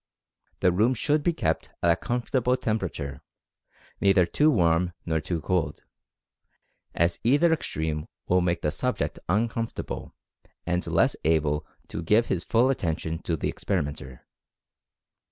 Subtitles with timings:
[0.61, 3.21] The room should be kept at a comfortable temperature,
[3.99, 5.83] neither to warm nor too cold,
[6.95, 10.15] as either extreme will make the subject uncomfortable
[10.65, 14.25] and less able to give his full attention to the experimenter.